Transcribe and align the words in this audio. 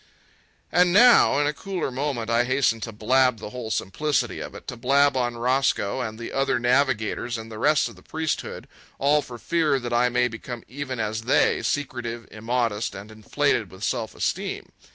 And 0.71 0.91
now, 0.91 1.37
in 1.39 1.45
a 1.45 1.53
cooler 1.53 1.91
moment, 1.91 2.27
I 2.27 2.43
hasten 2.43 2.79
to 2.81 2.91
blab 2.91 3.37
the 3.37 3.51
whole 3.51 3.69
simplicity 3.69 4.39
of 4.39 4.55
it, 4.55 4.67
to 4.69 4.75
blab 4.75 5.15
on 5.15 5.37
Roscoe 5.37 6.01
and 6.01 6.17
the 6.17 6.33
other 6.33 6.57
navigators 6.57 7.37
and 7.37 7.51
the 7.51 7.59
rest 7.59 7.87
of 7.87 7.95
the 7.95 8.01
priesthood, 8.01 8.67
all 8.97 9.21
for 9.21 9.37
fear 9.37 9.77
that 9.77 9.93
I 9.93 10.09
may 10.09 10.27
become 10.27 10.63
even 10.67 10.99
as 10.99 11.25
they, 11.25 11.61
secretive, 11.61 12.27
immodest, 12.31 12.95
and 12.95 13.11
inflated 13.11 13.69
with 13.71 13.83
self 13.83 14.15
esteem. 14.15 14.71